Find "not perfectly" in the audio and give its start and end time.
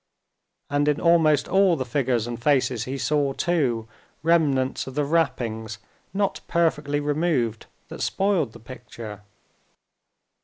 6.11-6.99